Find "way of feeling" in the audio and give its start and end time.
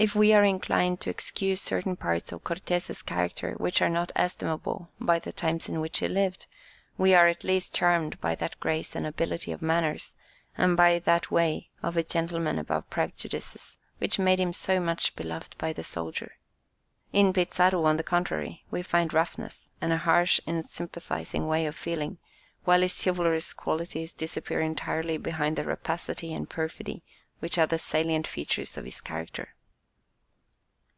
21.48-22.18